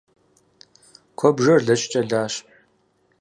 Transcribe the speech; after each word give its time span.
Куэбжэр 1.17 1.61
лэчкӏэ 1.67 2.01
лащ. 2.09 2.33